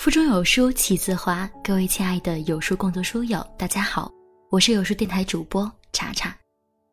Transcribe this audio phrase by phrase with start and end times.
[0.00, 4.10] 腹中有书气自华，各位亲爱的有书共读书友，大家好，
[4.48, 6.34] 我是有书电台主播查查。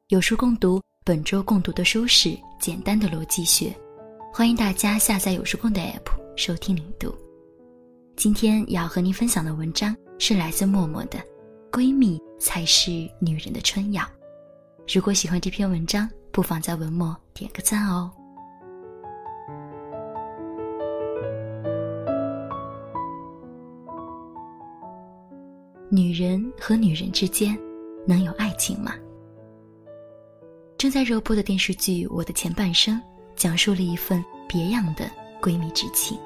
[0.10, 2.28] 有书共读本周共读的书是
[2.60, 3.70] 《简单的逻辑学》，
[4.35, 7.15] 欢迎大家下载有书共读 app 收听领读。
[8.17, 11.17] 今天要和您分享的文章是来自默默的
[11.71, 14.03] 《闺蜜才是女人的春药》。
[14.94, 18.12] 如果喜欢这篇文章，不妨在文末点个赞哦。
[25.90, 27.58] 女人和女人之间，
[28.05, 28.94] 能有爱情吗？
[30.77, 32.96] 正在热播的电视剧《我的前半生》，
[33.38, 35.10] 讲述了一份别样的
[35.41, 36.20] 闺蜜之情。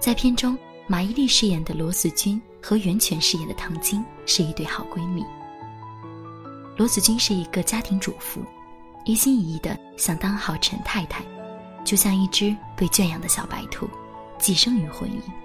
[0.00, 5.22] 在片中，马伊琍饰演的罗子君和袁泉饰演的唐晶是一对好闺蜜。
[6.78, 8.42] 罗子君是一个家庭主妇，
[9.04, 11.22] 一心一意的想当好陈太太，
[11.84, 13.86] 就像一只被圈养的小白兔，
[14.38, 15.43] 寄生于婚姻。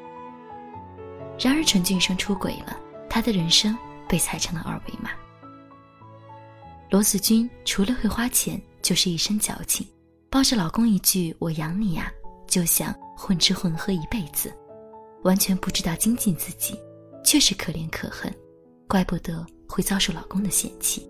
[1.40, 2.78] 然而陈俊生出轨了，
[3.10, 3.76] 他的人生
[4.08, 5.12] 被踩成了二维码。
[6.90, 9.88] 罗子君除了会花钱，就是一身矫情，
[10.30, 12.12] 抱着老公一句“我养你呀”，
[12.46, 14.52] 就想混吃混喝一辈子，
[15.24, 16.78] 完全不知道精进自己，
[17.24, 18.34] 确实可怜可恨，
[18.88, 21.10] 怪不得会遭受老公的嫌弃。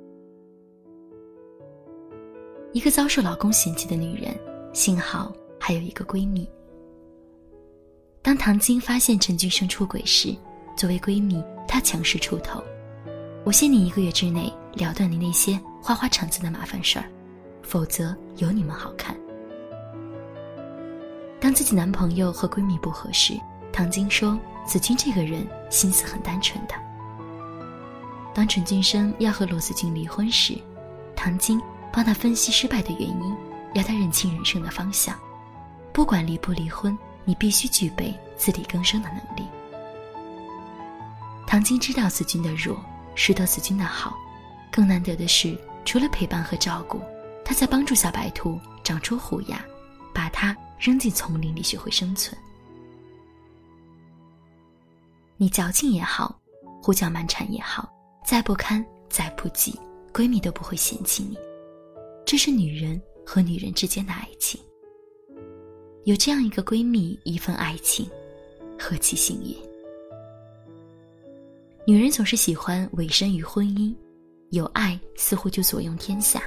[2.71, 4.37] 一个遭受老公嫌弃的女人，
[4.73, 6.47] 幸好还有一个闺蜜。
[8.21, 10.35] 当唐晶发现陈俊生出轨时，
[10.75, 12.61] 作为闺蜜，她强势出头
[13.45, 17.05] ：“我限你一个月之内了断你那些花花肠子的麻烦事儿，
[17.63, 19.15] 否则有你们好看。”
[21.39, 23.39] 当自己男朋友和闺蜜不合适，
[23.71, 26.75] 唐晶说：“子君这个人心思很单纯的。”
[28.35, 30.57] 当陈俊生要和罗子君离婚时，
[31.15, 31.59] 唐晶
[31.91, 33.35] 帮他分析失败的原因，
[33.73, 35.17] 要他认清人生的方向，
[35.93, 36.95] 不管离不离婚。
[37.29, 39.47] 你必须具备自力更生的能力。
[41.45, 44.17] 唐晶知道子君的弱，识得子君的好，
[44.71, 46.99] 更难得的是，除了陪伴和照顾，
[47.45, 49.63] 他在帮助小白兔长出虎牙，
[50.11, 52.35] 把它扔进丛林里学会生存。
[55.37, 56.35] 你矫情也好，
[56.81, 57.87] 胡搅蛮缠也好，
[58.25, 59.79] 再不堪再不济，
[60.11, 61.37] 闺蜜都不会嫌弃你。
[62.25, 64.59] 这是女人和女人之间的爱情。
[66.09, 68.09] 有这样一个闺蜜，一份爱情，
[68.79, 69.55] 何其幸运！
[71.85, 73.93] 女人总是喜欢委身于婚姻，
[74.49, 76.41] 有爱似乎就左右天下，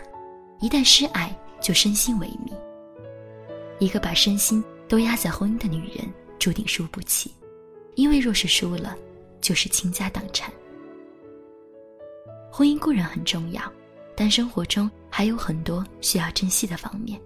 [0.61, 2.53] 一旦失爱就身心萎靡。
[3.79, 7.31] 一个把身心都压在婚姻的女人，注定输不起，
[7.95, 8.97] 因为若是输了，
[9.41, 10.53] 就是倾家荡产。
[12.51, 13.63] 婚姻固然很重要，
[14.17, 17.17] 但生活中还有很多需要珍惜的方面，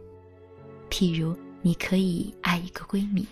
[0.90, 1.34] 譬如。
[1.66, 3.26] 你可以爱一个闺蜜，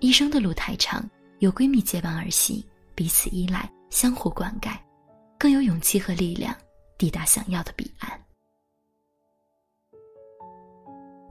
[0.00, 2.60] 一生的路太长，有闺蜜结伴而行，
[2.96, 4.76] 彼此依赖，相互灌溉，
[5.38, 6.52] 更有勇气和力量
[6.98, 8.10] 抵达想要的彼岸。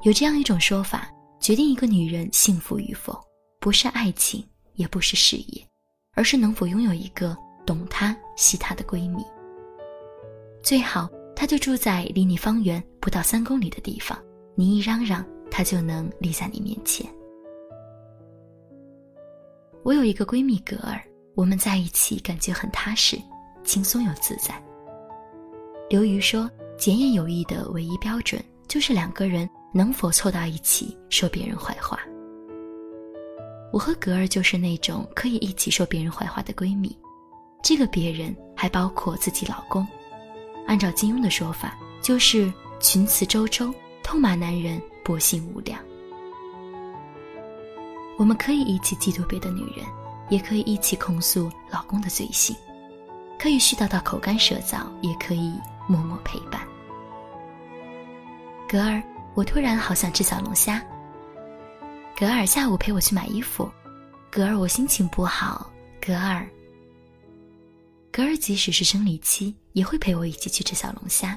[0.04, 3.22] 有这样一种说法，决定一个女人幸福与否，
[3.60, 5.68] 不是爱情，也不是事业，
[6.14, 9.26] 而是能否拥有一个懂她、惜她的闺蜜。
[10.64, 14.18] 最好，她就住在离你方圆不到三公里的地方。
[14.58, 17.06] 你一嚷嚷，他就能立在你面前。
[19.84, 21.04] 我有一个闺蜜格儿，
[21.36, 23.18] 我们在一起感觉很踏实、
[23.66, 24.56] 轻松又自在。
[25.90, 32.00] 刘瑜说，检验友谊的唯一标准就是两个人能否凑到一起说别人坏话。
[33.74, 36.98] 我和格儿就是那种可以一起说别人坏话的闺蜜，
[37.62, 39.86] 这个别人还包括自己老公。
[40.66, 43.72] 按照金庸的说法，就是群雌周周。
[44.06, 45.82] 痛骂男人薄幸无良。
[48.20, 49.84] 我们可以一起嫉妒别的女人，
[50.30, 52.56] 也可以一起控诉老公的罪行，
[53.40, 56.62] 可以絮叨到口干舌燥，也可以默默陪伴。
[58.70, 59.02] 格儿，
[59.34, 60.80] 我突然好想吃小龙虾。
[62.16, 63.68] 格儿，下午陪我去买衣服。
[64.30, 65.68] 格儿，我心情不好。
[66.00, 66.48] 格儿，
[68.12, 71.36] 格儿，即使是生理期，也会陪我一起去吃小龙虾。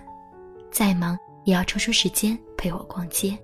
[0.70, 1.18] 再忙。
[1.44, 3.38] 也要抽出时间陪我逛街。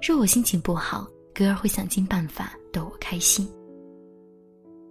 [0.00, 3.46] 若我心情不好，格尔会想尽办法逗我开心。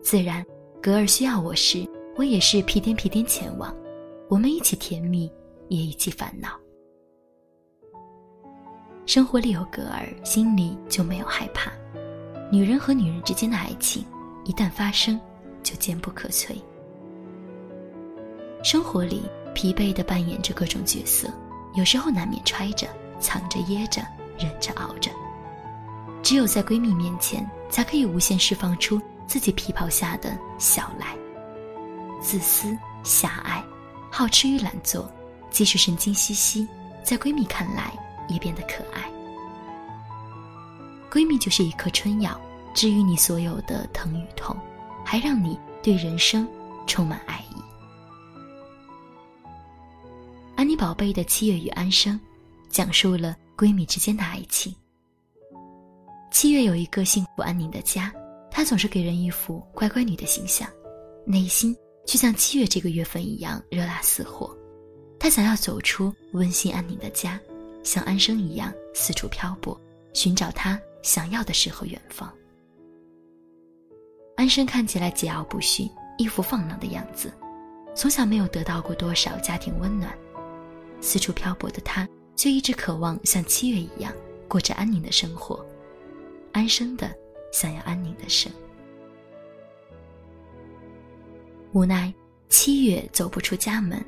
[0.04, 0.45] 自然，
[0.81, 3.74] 格尔需要我时，我也是屁颠屁颠前往。
[4.30, 5.31] 我们一起甜蜜，
[5.69, 6.60] 也一起烦恼。
[9.06, 11.72] 生活里有格尔，心里就没有害怕。
[12.51, 14.06] 女人和女人之间的爱情，
[14.44, 15.19] 一旦发生，
[15.63, 16.56] 就坚不可摧。
[18.63, 19.24] 生活里
[19.54, 21.30] 疲惫的扮演着各种角色。
[21.74, 22.86] 有时候难免揣着、
[23.21, 24.01] 藏着、掖着、
[24.38, 25.12] 忍着、熬着，
[26.23, 31.15] 只有在闺蜜面前，才可以无限释放出自己皮袍下的小来。
[32.19, 33.63] 自私、狭隘、
[34.12, 35.09] 好吃与懒做，
[35.50, 36.68] 即使神经兮兮，
[37.03, 37.94] 在闺蜜看来
[38.27, 39.09] 也变得可爱。
[41.09, 42.39] 闺蜜就是一颗春药，
[42.73, 44.56] 治愈你所有的疼与痛，
[45.03, 46.47] 还让你对人生
[46.88, 47.62] 充满爱意。
[50.56, 52.19] 安妮宝贝的七月与安生，
[52.71, 54.73] 讲述了闺蜜之间的爱情。
[56.31, 58.12] 七月有一个幸福安宁的家，
[58.50, 60.68] 她总是给人一副乖乖女的形象，
[61.25, 61.75] 内心
[62.06, 64.56] 却像七月这个月份一样热辣似火。
[65.19, 67.39] 她想要走出温馨安宁的家，
[67.83, 69.79] 像安生一样四处漂泊，
[70.13, 72.31] 寻找她想要的诗和远方。
[74.38, 75.88] 安生看起来桀骜不驯，
[76.18, 77.31] 一副放浪的样子，
[77.94, 80.18] 从小没有得到过多少家庭温暖。
[81.01, 84.13] 四处漂泊的他，却一直渴望像七月一样
[84.48, 85.66] 过着安宁的生活，
[86.51, 87.16] 安生的
[87.51, 88.51] 想要安宁的生。
[91.72, 92.13] 无奈
[92.50, 94.04] 七月走不出家门，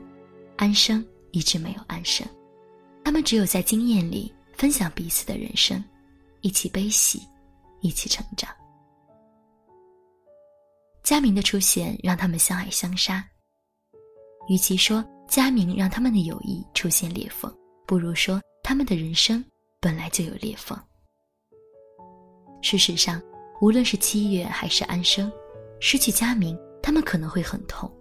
[0.57, 2.27] 安生一直没有安生，
[3.03, 5.83] 他们只有在经验里分享彼此的人生，
[6.41, 7.21] 一起悲喜，
[7.81, 8.49] 一起成长。
[11.03, 13.23] 佳明的出现让他们相爱相杀，
[14.47, 15.03] 与其说。
[15.25, 17.51] 佳明让他们的友谊出现裂缝，
[17.85, 19.43] 不如说他们的人生
[19.79, 20.77] 本来就有裂缝。
[22.61, 23.21] 事实上，
[23.59, 25.31] 无论是七月还是安生，
[25.79, 27.91] 失去佳明，他们可能会很痛，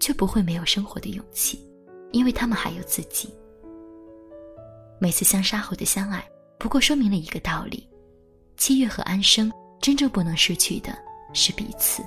[0.00, 1.64] 却不会没有生活的勇气，
[2.12, 3.32] 因为他们还有自己。
[5.00, 7.88] 每次相杀后的相爱，不过说明了一个道理：
[8.56, 10.92] 七月和安生真正不能失去的
[11.32, 12.02] 是彼此，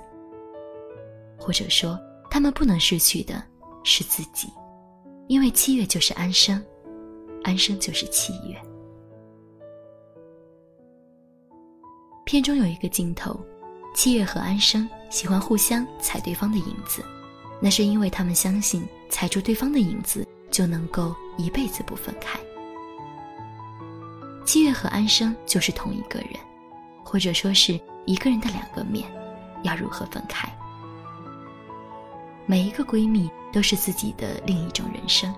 [1.39, 1.97] 或者说，
[2.29, 3.41] 他们不能失去的
[3.85, 4.49] 是自己。
[5.27, 6.61] 因为七月就是安生，
[7.43, 8.55] 安生就是七月。
[12.25, 13.39] 片中有一个镜头，
[13.93, 17.03] 七月和安生喜欢互相踩对方的影子，
[17.59, 22.39] 那是因为他们相信踩住对方的影子就能够一辈子不分开。
[24.45, 26.31] 七月和安生就是同一个人，
[27.03, 29.09] 或者说是一个人的两个面，
[29.63, 30.49] 要如何分开？
[32.45, 35.33] 每一个闺蜜都是自己的另一种人生，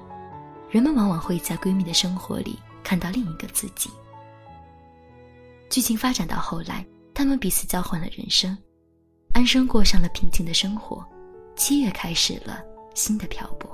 [0.74, 3.92] 人们往往会在闺蜜的生活里看到另一个自己。
[5.70, 6.84] 剧情发展到后来，
[7.14, 8.58] 他们彼此交换了人生，
[9.36, 11.06] 安生过上了平静的生活，
[11.56, 12.60] 七月开始了
[12.96, 13.70] 新的漂泊。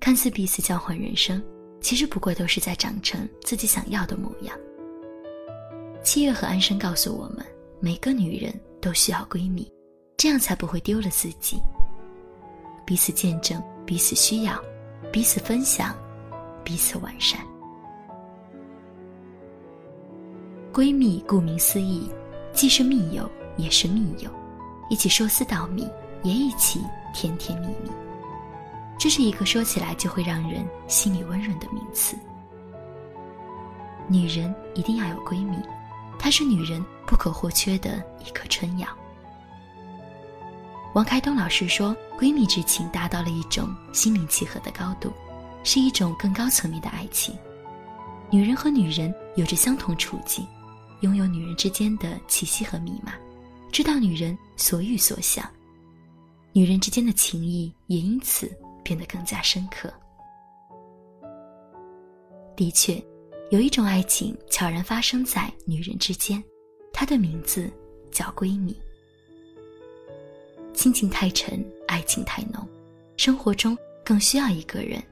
[0.00, 1.44] 看似彼此交换人生，
[1.82, 4.58] 其实不过都是在长成自己想要的模样。
[6.02, 7.44] 七月和安生告诉我们，
[7.78, 9.70] 每个女人都需要闺蜜。
[10.16, 11.60] 这样才不会丢了自己。
[12.86, 14.58] 彼此见证，彼此需要，
[15.12, 15.92] 彼此分享，
[16.62, 17.40] 彼此完善。
[20.72, 22.08] 闺蜜顾名思义，
[22.52, 24.30] 既是密友，也是密友，
[24.88, 25.90] 一起说丝道米，
[26.22, 26.80] 也一起
[27.12, 27.90] 甜甜蜜蜜。
[28.96, 32.16] 这是一个说起来就会让人心里温润的名词。
[34.06, 35.56] 女人一定要有闺蜜，
[36.20, 38.86] 她是女人不可或缺的一颗春药。
[40.96, 45.12] 王开东老师说：“闺蜜之情达到了一种心灵契合的高度，
[45.62, 47.36] 是一种更高层面的爱情。
[48.30, 50.46] 女人和女人有着相同处境，
[51.02, 53.12] 拥有女人之间的气息和密码，
[53.70, 55.46] 知道女人所欲所想，
[56.54, 58.50] 女人之间的情谊也因此
[58.82, 59.92] 变得更加深刻。
[62.56, 63.04] 的确，
[63.50, 66.42] 有一种爱情悄然发生在女人之间，
[66.90, 67.70] 它的名字
[68.10, 68.74] 叫闺蜜。”
[70.76, 72.64] 亲情太沉，爱情太浓，
[73.16, 75.02] 生活中更需要一个人，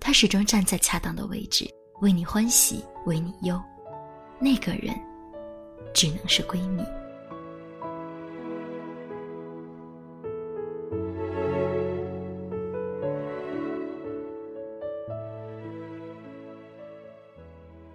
[0.00, 1.64] 他始终站在恰当的位置，
[2.00, 3.58] 为你欢喜，为你忧。
[4.40, 4.92] 那个人，
[5.94, 6.82] 只能是闺蜜。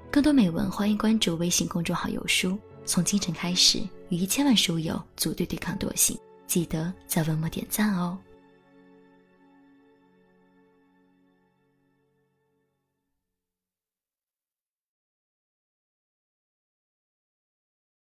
[0.10, 2.58] 更多美文，欢迎关注微信公众号“有书”。
[2.86, 6.18] 从清晨开始，与一千万书友组队对抗惰性。
[6.50, 8.18] 记得在文末点赞哦。